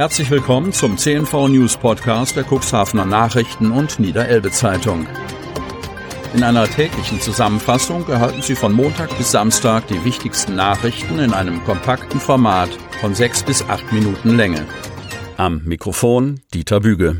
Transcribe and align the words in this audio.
Herzlich 0.00 0.30
willkommen 0.30 0.72
zum 0.72 0.96
CNV 0.96 1.48
News 1.48 1.76
Podcast 1.76 2.34
der 2.34 2.46
Cuxhavener 2.50 3.04
Nachrichten 3.04 3.70
und 3.70 4.00
Niederelbe 4.00 4.50
Zeitung. 4.50 5.06
In 6.32 6.42
einer 6.42 6.66
täglichen 6.66 7.20
Zusammenfassung 7.20 8.08
erhalten 8.08 8.40
Sie 8.40 8.54
von 8.54 8.72
Montag 8.72 9.14
bis 9.18 9.30
Samstag 9.30 9.88
die 9.88 10.02
wichtigsten 10.02 10.56
Nachrichten 10.56 11.18
in 11.18 11.34
einem 11.34 11.62
kompakten 11.64 12.18
Format 12.18 12.70
von 13.02 13.14
sechs 13.14 13.42
bis 13.42 13.62
acht 13.68 13.92
Minuten 13.92 14.38
Länge. 14.38 14.66
Am 15.36 15.64
Mikrofon 15.64 16.40
Dieter 16.54 16.80
Büge. 16.80 17.18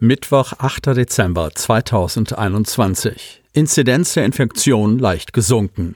Mittwoch, 0.00 0.54
8. 0.58 0.86
Dezember 0.86 1.52
2021. 1.54 3.40
Inzidenz 3.52 4.14
der 4.14 4.24
Infektion 4.24 4.98
leicht 4.98 5.32
gesunken. 5.32 5.94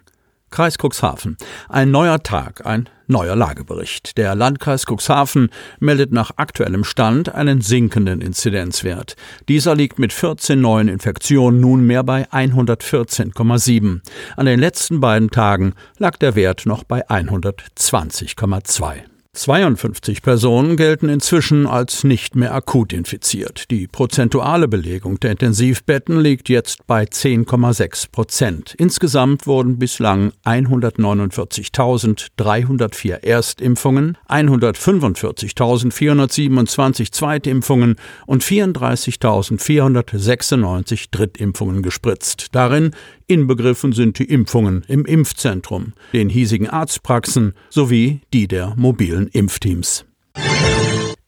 Kreis 0.52 0.76
Cuxhaven. 0.78 1.36
Ein 1.68 1.90
neuer 1.90 2.22
Tag, 2.22 2.64
ein 2.64 2.88
neuer 3.06 3.36
Lagebericht. 3.36 4.16
Der 4.16 4.34
Landkreis 4.34 4.84
Cuxhaven 4.86 5.50
meldet 5.80 6.12
nach 6.12 6.32
aktuellem 6.36 6.84
Stand 6.84 7.34
einen 7.34 7.60
sinkenden 7.60 8.20
Inzidenzwert. 8.20 9.16
Dieser 9.48 9.74
liegt 9.74 9.98
mit 9.98 10.12
14 10.12 10.60
neuen 10.60 10.88
Infektionen 10.88 11.60
nunmehr 11.60 12.04
bei 12.04 12.28
114,7. 12.30 14.00
An 14.36 14.46
den 14.46 14.60
letzten 14.60 15.00
beiden 15.00 15.30
Tagen 15.30 15.74
lag 15.98 16.16
der 16.16 16.34
Wert 16.34 16.66
noch 16.66 16.84
bei 16.84 17.08
120,2. 17.08 19.15
52 19.36 20.22
Personen 20.22 20.76
gelten 20.76 21.10
inzwischen 21.10 21.66
als 21.66 22.04
nicht 22.04 22.36
mehr 22.36 22.54
akut 22.54 22.94
infiziert. 22.94 23.70
Die 23.70 23.86
prozentuale 23.86 24.66
Belegung 24.66 25.20
der 25.20 25.32
Intensivbetten 25.32 26.18
liegt 26.20 26.48
jetzt 26.48 26.86
bei 26.86 27.04
10,6 27.04 28.10
Prozent. 28.10 28.74
Insgesamt 28.78 29.46
wurden 29.46 29.78
bislang 29.78 30.32
149.304 30.44 33.24
Erstimpfungen, 33.24 34.16
145.427 34.28 37.12
Zweitimpfungen 37.12 37.96
und 38.26 38.42
34.496 38.42 41.08
Drittimpfungen 41.10 41.82
gespritzt. 41.82 42.46
Darin 42.52 42.92
Inbegriffen 43.28 43.92
sind 43.92 44.20
die 44.20 44.24
Impfungen 44.24 44.84
im 44.86 45.04
Impfzentrum, 45.04 45.94
den 46.12 46.28
hiesigen 46.28 46.70
Arztpraxen 46.70 47.54
sowie 47.70 48.20
die 48.32 48.46
der 48.46 48.74
mobilen 48.76 49.25
Impfteams. 49.28 50.04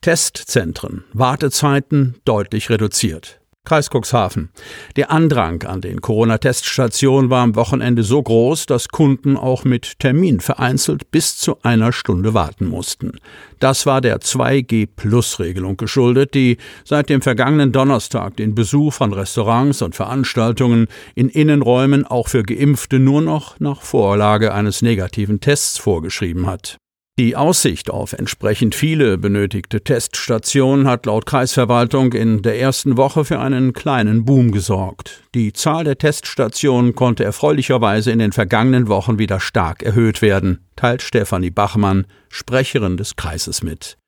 Testzentren, 0.01 1.05
Wartezeiten 1.13 2.17
deutlich 2.25 2.71
reduziert. 2.71 3.41
Kreis 3.69 3.91
Cuxhaven. 3.91 4.49
Der 4.97 5.11
Andrang 5.11 5.63
an 5.65 5.83
den 5.83 6.01
Corona-Teststationen 6.01 7.29
war 7.29 7.43
am 7.43 7.55
Wochenende 7.55 8.03
so 8.03 8.23
groß, 8.23 8.65
dass 8.65 8.89
Kunden 8.89 9.37
auch 9.37 9.65
mit 9.65 9.99
Termin 9.99 10.41
vereinzelt 10.41 11.11
bis 11.11 11.37
zu 11.37 11.59
einer 11.63 11.93
Stunde 11.93 12.33
warten 12.33 12.65
mussten. 12.65 13.19
Das 13.61 13.85
war 13.85 14.01
der 14.01 14.21
2G-Plus-Regelung 14.21 15.77
geschuldet, 15.77 16.33
die 16.33 16.57
seit 16.83 17.11
dem 17.11 17.21
vergangenen 17.21 17.73
Donnerstag 17.73 18.39
den 18.39 18.55
Besuch 18.55 18.95
von 18.95 19.13
Restaurants 19.13 19.83
und 19.83 19.95
Veranstaltungen 19.95 20.87
in 21.15 21.29
Innenräumen 21.29 22.07
auch 22.07 22.29
für 22.29 22.45
Geimpfte 22.45 22.99
nur 22.99 23.21
noch 23.21 23.61
nach 23.61 23.83
Vorlage 23.83 24.55
eines 24.55 24.81
negativen 24.81 25.41
Tests 25.41 25.77
vorgeschrieben 25.77 26.47
hat. 26.47 26.79
Die 27.19 27.35
Aussicht 27.35 27.91
auf 27.91 28.13
entsprechend 28.13 28.77
viele 28.77 29.19
benötigte 29.19 29.81
Teststationen 29.83 30.87
hat 30.87 31.05
laut 31.05 31.27
Kreisverwaltung 31.27 32.13
in 32.13 32.43
der 32.43 32.61
ersten 32.61 32.97
Woche 32.97 33.25
für 33.25 33.41
einen 33.41 33.73
kleinen 33.73 34.25
Boom 34.25 34.53
gesorgt. 34.53 35.25
Die 35.35 35.53
Zahl 35.53 35.83
der 35.83 35.99
Teststationen 35.99 36.95
konnte 36.95 37.25
erfreulicherweise 37.25 38.13
in 38.13 38.21
den 38.21 38.31
vergangenen 38.31 38.87
Wochen 38.87 39.19
wieder 39.19 39.41
stark 39.41 39.83
erhöht 39.83 40.23
werden, 40.23 40.65
teilt 40.77 41.03
Stefanie 41.03 41.51
Bachmann, 41.51 42.07
Sprecherin 42.29 42.97
des 42.97 43.17
Kreises 43.17 43.65
mit. 43.65 43.99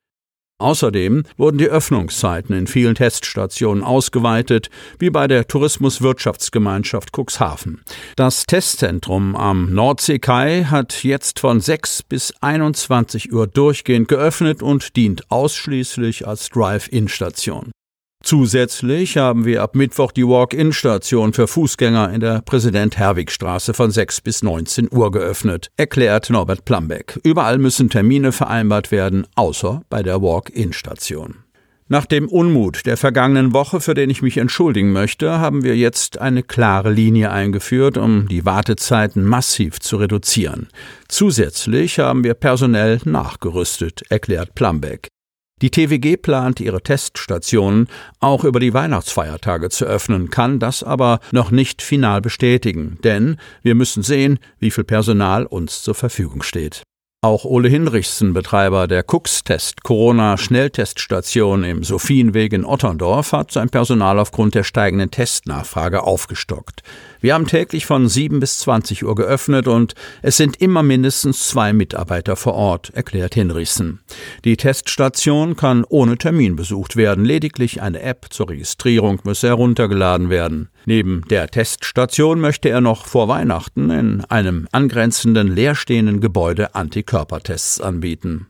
Außerdem 0.61 1.23
wurden 1.37 1.57
die 1.57 1.67
Öffnungszeiten 1.67 2.55
in 2.55 2.67
vielen 2.67 2.95
Teststationen 2.95 3.83
ausgeweitet, 3.83 4.69
wie 4.99 5.09
bei 5.09 5.27
der 5.27 5.47
Tourismuswirtschaftsgemeinschaft 5.47 7.09
Cuxhaven. 7.11 7.81
Das 8.15 8.45
Testzentrum 8.45 9.35
am 9.35 9.73
Nordseekai 9.73 10.65
hat 10.65 11.03
jetzt 11.03 11.39
von 11.39 11.59
6 11.59 12.03
bis 12.03 12.33
21 12.41 13.33
Uhr 13.33 13.47
durchgehend 13.47 14.07
geöffnet 14.07 14.61
und 14.61 14.95
dient 14.95 15.29
ausschließlich 15.31 16.27
als 16.27 16.49
Drive-In-Station. 16.49 17.71
Zusätzlich 18.23 19.17
haben 19.17 19.45
wir 19.45 19.63
ab 19.63 19.75
Mittwoch 19.75 20.11
die 20.11 20.27
Walk-in-Station 20.27 21.33
für 21.33 21.47
Fußgänger 21.47 22.13
in 22.13 22.19
der 22.19 22.41
Präsident-Herwig-Straße 22.41 23.73
von 23.73 23.91
6 23.91 24.21
bis 24.21 24.43
19 24.43 24.89
Uhr 24.91 25.11
geöffnet, 25.11 25.69
erklärt 25.75 26.29
Norbert 26.29 26.63
Plambeck. 26.63 27.19
Überall 27.23 27.57
müssen 27.57 27.89
Termine 27.89 28.31
vereinbart 28.31 28.91
werden, 28.91 29.25
außer 29.35 29.81
bei 29.89 30.03
der 30.03 30.21
Walk-in-Station. 30.21 31.37
Nach 31.91 32.05
dem 32.05 32.29
Unmut 32.29 32.85
der 32.85 32.95
vergangenen 32.95 33.53
Woche, 33.53 33.81
für 33.81 33.93
den 33.93 34.09
ich 34.09 34.21
mich 34.21 34.37
entschuldigen 34.37 34.93
möchte, 34.93 35.39
haben 35.39 35.63
wir 35.63 35.75
jetzt 35.75 36.19
eine 36.19 36.41
klare 36.41 36.89
Linie 36.89 37.31
eingeführt, 37.31 37.97
um 37.97 38.29
die 38.29 38.45
Wartezeiten 38.45 39.25
massiv 39.25 39.81
zu 39.81 39.97
reduzieren. 39.97 40.69
Zusätzlich 41.09 41.99
haben 41.99 42.23
wir 42.23 42.35
personell 42.35 43.01
nachgerüstet, 43.03 44.03
erklärt 44.09 44.55
Plambeck. 44.55 45.09
Die 45.61 45.69
TWG 45.69 46.17
plant, 46.17 46.59
ihre 46.59 46.81
Teststationen 46.81 47.87
auch 48.19 48.43
über 48.43 48.59
die 48.59 48.73
Weihnachtsfeiertage 48.73 49.69
zu 49.69 49.85
öffnen, 49.85 50.29
kann 50.29 50.59
das 50.59 50.83
aber 50.83 51.19
noch 51.31 51.51
nicht 51.51 51.81
final 51.81 52.19
bestätigen, 52.21 52.97
denn 53.03 53.37
wir 53.61 53.75
müssen 53.75 54.01
sehen, 54.01 54.39
wie 54.59 54.71
viel 54.71 54.83
Personal 54.83 55.45
uns 55.45 55.83
zur 55.83 55.93
Verfügung 55.93 56.41
steht. 56.41 56.83
Auch 57.23 57.45
Ole 57.45 57.69
Hinrichsen, 57.69 58.33
Betreiber 58.33 58.87
der 58.87 59.05
Cooks-Test 59.07 59.83
Corona-Schnellteststation 59.83 61.63
im 61.63 61.83
Sophienweg 61.83 62.51
in 62.51 62.65
Otterndorf, 62.65 63.33
hat 63.33 63.51
sein 63.51 63.69
Personal 63.69 64.17
aufgrund 64.17 64.55
der 64.55 64.63
steigenden 64.63 65.11
Testnachfrage 65.11 66.01
aufgestockt. 66.01 66.81
Wir 67.19 67.35
haben 67.35 67.45
täglich 67.45 67.85
von 67.85 68.09
7 68.09 68.39
bis 68.39 68.57
20 68.61 69.05
Uhr 69.05 69.13
geöffnet 69.13 69.67
und 69.67 69.93
es 70.23 70.35
sind 70.37 70.59
immer 70.59 70.81
mindestens 70.81 71.47
zwei 71.47 71.73
Mitarbeiter 71.73 72.35
vor 72.35 72.55
Ort, 72.55 72.89
erklärt 72.95 73.35
Hinrichsen. 73.35 73.99
Die 74.43 74.57
Teststation 74.57 75.55
kann 75.55 75.85
ohne 75.87 76.17
Termin 76.17 76.55
besucht 76.55 76.95
werden, 76.95 77.23
lediglich 77.23 77.83
eine 77.83 78.01
App 78.01 78.25
zur 78.31 78.49
Registrierung 78.49 79.19
müsse 79.25 79.49
heruntergeladen 79.49 80.31
werden. 80.31 80.69
Neben 80.85 81.21
der 81.29 81.47
Teststation 81.47 82.39
möchte 82.39 82.69
er 82.69 82.81
noch 82.81 83.05
vor 83.05 83.27
Weihnachten 83.27 83.89
in 83.91 84.25
einem 84.25 84.67
angrenzenden 84.71 85.47
leerstehenden 85.47 86.21
Gebäude 86.21 86.75
Antikörpertests 86.75 87.81
anbieten. 87.81 88.47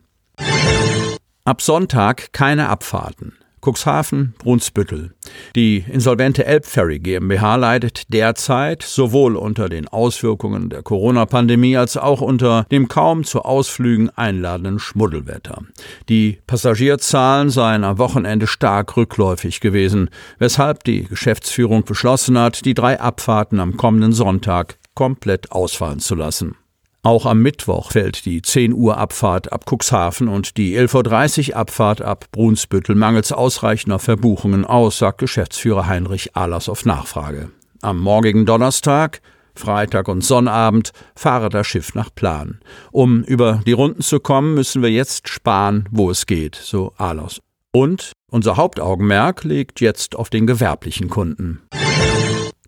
Ab 1.43 1.61
Sonntag 1.61 2.31
keine 2.33 2.69
Abfahrten. 2.69 3.33
Cuxhaven, 3.61 4.33
Brunsbüttel. 4.39 5.13
Die 5.55 5.85
insolvente 5.87 6.45
Elbferry 6.45 6.99
GmbH 6.99 7.55
leidet 7.55 8.11
derzeit 8.11 8.83
sowohl 8.83 9.35
unter 9.35 9.69
den 9.69 9.87
Auswirkungen 9.87 10.69
der 10.69 10.81
Corona-Pandemie 10.81 11.77
als 11.77 11.97
auch 11.97 12.21
unter 12.21 12.65
dem 12.71 12.87
kaum 12.87 13.23
zu 13.23 13.43
Ausflügen 13.43 14.09
einladenden 14.09 14.79
Schmuddelwetter. 14.79 15.63
Die 16.09 16.39
Passagierzahlen 16.47 17.49
seien 17.49 17.83
am 17.83 17.97
Wochenende 17.97 18.47
stark 18.47 18.97
rückläufig 18.97 19.59
gewesen, 19.59 20.09
weshalb 20.39 20.83
die 20.83 21.03
Geschäftsführung 21.03 21.83
beschlossen 21.83 22.37
hat, 22.37 22.65
die 22.65 22.73
drei 22.73 22.99
Abfahrten 22.99 23.59
am 23.59 23.77
kommenden 23.77 24.13
Sonntag 24.13 24.77
komplett 24.95 25.51
ausfallen 25.51 25.99
zu 25.99 26.15
lassen. 26.15 26.55
Auch 27.03 27.25
am 27.25 27.41
Mittwoch 27.41 27.91
fällt 27.91 28.25
die 28.25 28.43
10 28.43 28.73
Uhr 28.73 28.97
Abfahrt 28.97 29.51
ab 29.51 29.65
Cuxhaven 29.67 30.27
und 30.27 30.57
die 30.57 30.77
11.30 30.77 31.49
Uhr 31.49 31.55
Abfahrt 31.57 32.01
ab 32.03 32.25
Brunsbüttel 32.31 32.93
mangels 32.95 33.31
ausreichender 33.31 33.97
Verbuchungen 33.97 34.65
aus, 34.65 34.99
sagt 34.99 35.17
Geschäftsführer 35.17 35.87
Heinrich 35.87 36.35
Ahlers 36.35 36.69
auf 36.69 36.85
Nachfrage. 36.85 37.49
Am 37.81 37.99
morgigen 37.99 38.45
Donnerstag, 38.45 39.21
Freitag 39.55 40.09
und 40.09 40.23
Sonnabend 40.23 40.91
fahre 41.15 41.49
das 41.49 41.65
Schiff 41.65 41.95
nach 41.95 42.13
Plan. 42.13 42.59
Um 42.91 43.23
über 43.23 43.61
die 43.65 43.71
Runden 43.71 44.03
zu 44.03 44.19
kommen, 44.19 44.53
müssen 44.53 44.83
wir 44.83 44.91
jetzt 44.91 45.27
sparen, 45.27 45.89
wo 45.89 46.11
es 46.11 46.27
geht, 46.27 46.53
so 46.55 46.93
Ahlers. 46.97 47.39
Und 47.71 48.11
unser 48.29 48.57
Hauptaugenmerk 48.57 49.43
liegt 49.43 49.81
jetzt 49.81 50.15
auf 50.15 50.29
den 50.29 50.45
gewerblichen 50.45 51.09
Kunden. 51.09 51.61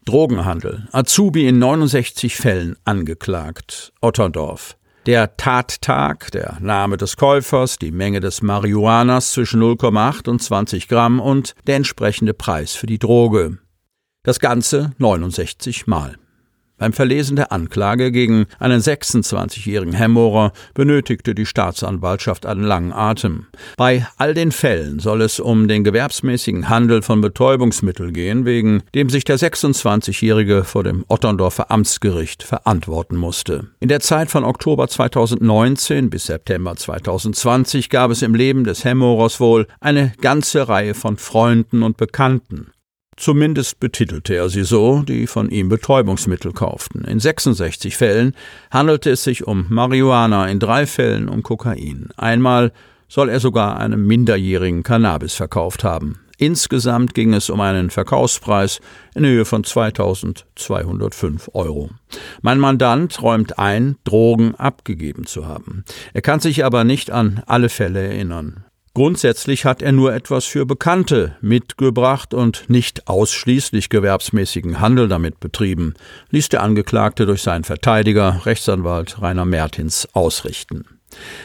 Drogenhandel. 0.06 0.88
Azubi 0.92 1.48
in 1.48 1.60
69 1.60 2.36
Fällen 2.36 2.76
angeklagt. 2.86 3.94
Otterndorf. 4.02 4.78
Der 5.06 5.36
Tattag, 5.36 6.32
der 6.32 6.58
Name 6.62 6.96
des 6.96 7.18
Käufers, 7.18 7.78
die 7.78 7.92
Menge 7.92 8.22
des 8.22 8.42
Marihuanas 8.42 9.34
zwischen 9.34 9.62
0,8 9.62 10.30
und 10.30 10.42
20 10.42 10.88
Gramm 10.88 11.20
und 11.20 11.56
der 11.68 11.76
entsprechende 11.76 12.34
Preis 12.34 12.74
für 12.74 12.88
die 12.88 13.00
Droge. 13.00 13.58
Das 14.24 14.40
Ganze 14.40 14.94
69 15.00 15.88
Mal. 15.88 16.16
Beim 16.84 16.92
Verlesen 16.92 17.38
der 17.38 17.54
Anklage 17.54 18.12
gegen 18.12 18.46
einen 18.60 18.82
26-jährigen 18.82 19.94
Hemmorer 19.94 20.52
benötigte 20.74 21.34
die 21.34 21.46
Staatsanwaltschaft 21.46 22.46
einen 22.46 22.64
langen 22.64 22.92
Atem. 22.92 23.46
Bei 23.78 24.06
all 24.18 24.34
den 24.34 24.52
Fällen 24.52 25.00
soll 25.00 25.22
es 25.22 25.40
um 25.40 25.70
den 25.70 25.86
gewerbsmäßigen 25.86 26.68
Handel 26.68 27.02
von 27.02 27.22
Betäubungsmitteln 27.22 28.12
gehen, 28.12 28.44
wegen 28.44 28.84
dem 28.96 29.10
sich 29.10 29.24
der 29.24 29.40
26-jährige 29.40 30.66
vor 30.66 30.84
dem 30.84 31.06
Otterndorfer 31.08 31.72
Amtsgericht 31.72 32.44
verantworten 32.44 33.16
musste. 33.16 33.70
In 33.80 33.88
der 33.88 34.02
Zeit 34.02 34.30
von 34.30 34.44
Oktober 34.44 34.90
2019 34.90 36.10
bis 36.10 36.26
September 36.26 36.76
2020 36.76 37.90
gab 37.90 38.12
es 38.12 38.22
im 38.22 38.36
Leben 38.36 38.66
des 38.66 38.84
Hemmorers 38.84 39.40
wohl 39.40 39.68
eine 39.80 40.12
ganze 40.20 40.68
Reihe 40.68 40.96
von 40.96 41.16
Freunden 41.16 41.82
und 41.82 41.96
Bekannten. 41.96 42.74
Zumindest 43.18 43.80
betitelte 43.80 44.36
er 44.36 44.50
sie 44.50 44.64
so, 44.64 45.04
die 45.04 45.28
von 45.28 45.50
ihm 45.50 45.70
Betäubungsmittel 45.70 46.52
kauften. 46.54 47.04
In 47.06 47.20
66 47.20 47.96
Fällen 47.96 48.36
handelte 48.72 49.12
es 49.12 49.24
sich 49.24 49.46
um 49.46 49.66
Marihuana, 49.70 50.48
in 50.48 50.60
drei 50.60 50.86
Fällen 50.86 51.30
um 51.30 51.44
Kokain. 51.44 52.10
Einmal 52.18 52.72
soll 53.08 53.30
er 53.30 53.40
sogar 53.40 53.78
einem 53.78 54.08
Minderjährigen 54.08 54.84
Cannabis 54.84 55.34
verkauft 55.36 55.84
haben. 55.84 56.20
Insgesamt 56.38 57.14
ging 57.14 57.34
es 57.34 57.50
um 57.50 57.62
einen 57.62 57.90
Verkaufspreis 57.90 58.82
in 59.16 59.26
Höhe 59.26 59.46
von 59.46 59.64
2205 59.64 61.52
Euro. 61.54 61.92
Mein 62.42 62.60
Mandant 62.60 63.22
räumt 63.22 63.60
ein, 63.60 63.98
Drogen 64.04 64.56
abgegeben 64.56 65.26
zu 65.26 65.48
haben. 65.48 65.86
Er 66.14 66.22
kann 66.22 66.40
sich 66.40 66.66
aber 66.66 66.84
nicht 66.84 67.12
an 67.12 67.44
alle 67.46 67.70
Fälle 67.70 68.02
erinnern. 68.02 68.66
Grundsätzlich 68.96 69.66
hat 69.66 69.82
er 69.82 69.92
nur 69.92 70.14
etwas 70.14 70.46
für 70.46 70.68
Bekannte 70.68 71.36
mitgebracht 71.42 72.36
und 72.36 72.70
nicht 72.70 73.08
ausschließlich 73.08 73.90
gewerbsmäßigen 73.90 74.80
Handel 74.82 75.08
damit 75.08 75.40
betrieben, 75.40 75.96
ließ 76.30 76.50
der 76.50 76.62
Angeklagte 76.62 77.26
durch 77.26 77.42
seinen 77.42 77.64
Verteidiger, 77.64 78.46
Rechtsanwalt 78.46 79.20
Rainer 79.20 79.46
Mertins, 79.46 80.08
ausrichten. 80.14 80.93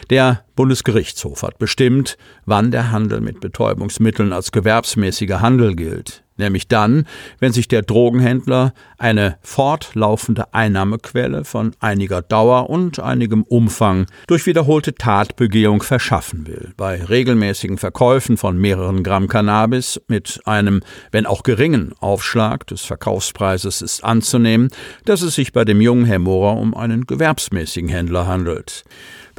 Der 0.09 0.43
Bundesgerichtshof 0.55 1.43
hat 1.43 1.57
bestimmt, 1.57 2.17
wann 2.45 2.71
der 2.71 2.91
Handel 2.91 3.21
mit 3.21 3.39
Betäubungsmitteln 3.39 4.33
als 4.33 4.51
gewerbsmäßiger 4.51 5.41
Handel 5.41 5.75
gilt 5.75 6.23
nämlich 6.39 6.67
dann, 6.67 7.05
wenn 7.39 7.51
sich 7.51 7.67
der 7.67 7.83
Drogenhändler 7.83 8.73
eine 8.97 9.37
fortlaufende 9.41 10.53
Einnahmequelle 10.53 11.43
von 11.43 11.75
einiger 11.79 12.21
Dauer 12.21 12.69
und 12.69 12.99
einigem 12.99 13.43
Umfang 13.43 14.07
durch 14.25 14.45
wiederholte 14.47 14.95
Tatbegehung 14.95 15.83
verschaffen 15.83 16.47
will. 16.47 16.73
Bei 16.77 17.03
regelmäßigen 17.03 17.77
Verkäufen 17.77 18.37
von 18.37 18.57
mehreren 18.57 19.03
Gramm 19.03 19.27
Cannabis 19.27 20.01
mit 20.07 20.41
einem, 20.45 20.81
wenn 21.11 21.25
auch 21.25 21.43
geringen 21.43 21.93
Aufschlag 21.99 22.65
des 22.67 22.81
Verkaufspreises 22.81 23.81
ist 23.81 24.03
anzunehmen, 24.03 24.69
dass 25.05 25.21
es 25.21 25.35
sich 25.35 25.53
bei 25.53 25.65
dem 25.65 25.81
jungen 25.81 26.05
Herr 26.05 26.19
Mohrer 26.19 26.57
um 26.57 26.73
einen 26.73 27.05
gewerbsmäßigen 27.05 27.89
Händler 27.89 28.25
handelt. 28.27 28.83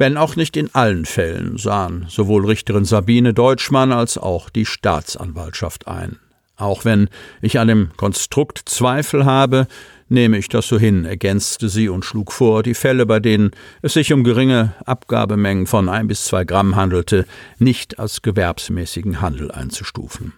Wenn 0.01 0.17
auch 0.17 0.35
nicht 0.35 0.57
in 0.57 0.73
allen 0.73 1.05
Fällen 1.05 1.59
sahen 1.59 2.07
sowohl 2.09 2.47
Richterin 2.47 2.85
Sabine 2.85 3.35
Deutschmann 3.35 3.91
als 3.91 4.17
auch 4.17 4.49
die 4.49 4.65
Staatsanwaltschaft 4.65 5.87
ein. 5.87 6.17
Auch 6.55 6.85
wenn 6.85 7.07
ich 7.43 7.59
an 7.59 7.67
dem 7.67 7.91
Konstrukt 7.97 8.63
Zweifel 8.65 9.25
habe, 9.25 9.67
nehme 10.09 10.39
ich 10.39 10.49
das 10.49 10.67
so 10.67 10.79
hin, 10.79 11.05
ergänzte 11.05 11.69
sie 11.69 11.87
und 11.87 12.03
schlug 12.03 12.31
vor, 12.31 12.63
die 12.63 12.73
Fälle, 12.73 13.05
bei 13.05 13.19
denen 13.19 13.51
es 13.83 13.93
sich 13.93 14.11
um 14.11 14.23
geringe 14.23 14.73
Abgabemengen 14.85 15.67
von 15.67 15.87
ein 15.87 16.07
bis 16.07 16.25
zwei 16.25 16.45
Gramm 16.45 16.75
handelte, 16.75 17.27
nicht 17.59 17.99
als 17.99 18.23
gewerbsmäßigen 18.23 19.21
Handel 19.21 19.51
einzustufen. 19.51 20.33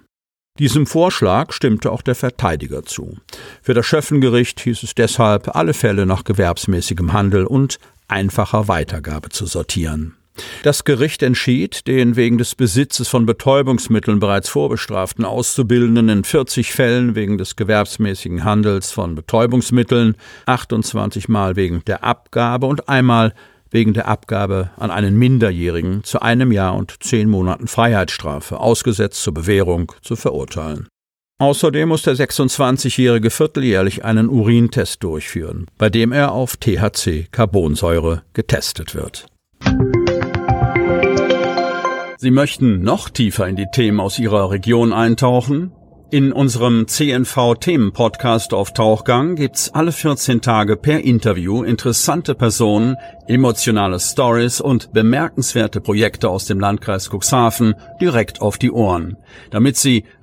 Diesem 0.59 0.86
Vorschlag 0.86 1.54
stimmte 1.54 1.89
auch 1.92 2.01
der 2.01 2.16
Verteidiger 2.16 2.83
zu. 2.83 3.18
Für 3.62 3.74
das 3.74 3.86
Schöffengericht 3.86 4.59
hieß 4.59 4.83
es 4.83 4.94
deshalb, 4.94 5.56
alle 5.56 5.74
Fälle 5.74 6.06
nach 6.06 6.25
gewerbsmäßigem 6.25 7.13
Handel 7.13 7.45
und 7.45 7.80
einfacher 8.13 8.68
Weitergabe 8.68 9.30
zu 9.30 9.45
sortieren. 9.48 10.15
Das 10.63 10.83
Gericht 10.83 11.21
entschied, 11.21 11.86
den 11.88 12.15
wegen 12.15 12.38
des 12.38 12.56
Besitzes 12.56 13.07
von 13.07 13.25
Betäubungsmitteln 13.25 14.19
bereits 14.19 14.50
vorbestraften 14.50 15.25
Auszubildenden 15.25 16.10
in 16.10 16.24
40 16.24 16.74
Fällen 16.74 17.15
wegen 17.15 17.38
des 17.38 17.56
gewerbsmäßigen 17.56 18.44
Handels 18.44 18.92
von 18.92 19.15
Betäubungsmitteln, 19.15 20.15
28 20.45 21.27
Mal 21.27 21.56
wegen 21.56 21.83
der 21.86 22.04
Abgabe 22.04 22.65
und 22.65 22.89
einmal 22.89 23.33
wegen 23.69 23.94
der 23.94 24.07
Abgabe 24.07 24.69
an 24.77 24.92
einen 24.92 25.18
Minderjährigen 25.18 26.04
zu 26.04 26.21
einem 26.21 26.51
Jahr 26.51 26.75
und 26.75 27.04
zehn 27.04 27.30
Monaten 27.30 27.68
Freiheitsstrafe, 27.68 28.59
ausgesetzt 28.59 29.21
zur 29.21 29.33
Bewährung, 29.33 29.92
zu 30.01 30.16
verurteilen. 30.16 30.88
Außerdem 31.39 31.89
muss 31.89 32.03
der 32.03 32.15
26-Jährige 32.15 33.30
vierteljährlich 33.30 34.06
einen 34.06 34.30
Urintest 34.30 35.03
durchführen, 35.03 35.65
bei 35.77 35.89
dem 35.89 36.12
er 36.12 36.31
auf 36.31 36.56
THC-Carbonsäure 36.57 38.21
getestet 38.33 38.95
wird. 38.95 39.25
Sie 42.18 42.31
möchten 42.31 42.81
noch 42.81 43.09
tiefer 43.09 43.47
in 43.47 43.57
die 43.57 43.68
Themen 43.74 44.00
aus 44.00 44.19
Ihrer 44.19 44.51
Region 44.51 44.94
eintauchen? 44.94 45.74
In 46.13 46.31
unserem 46.31 46.88
CNV-Themen-Podcast 46.88 48.53
auf 48.53 48.71
Tauchgang 48.71 49.35
gibt's 49.35 49.74
alle 49.74 49.91
14 49.91 50.41
Tage 50.41 50.77
per 50.77 51.00
Interview 51.03 51.63
interessante 51.63 52.35
Personen, 52.35 52.97
emotionale 53.27 54.00
Stories 54.00 54.62
und 54.62 54.94
bemerkenswerte 54.94 55.81
Projekte 55.81 56.30
aus 56.30 56.45
dem 56.45 56.59
Landkreis 56.59 57.09
Cuxhaven 57.09 57.74
direkt 58.00 58.41
auf 58.41 58.59
die 58.59 58.71
Ohren, 58.71 59.18
damit 59.50 59.75
Sie 59.75 60.06